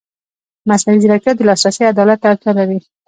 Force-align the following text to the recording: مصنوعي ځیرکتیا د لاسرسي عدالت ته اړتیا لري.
مصنوعي 0.69 0.99
ځیرکتیا 1.03 1.31
د 1.35 1.41
لاسرسي 1.49 1.83
عدالت 1.93 2.17
ته 2.21 2.27
اړتیا 2.31 2.51
لري. 2.59 2.77